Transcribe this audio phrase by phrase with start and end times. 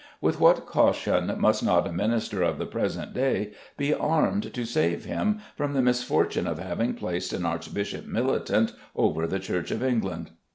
[0.19, 5.05] With what caution must not a Minister of the present day be armed to save
[5.05, 10.31] him from the misfortune of having placed an archbishop militant over the Church of England?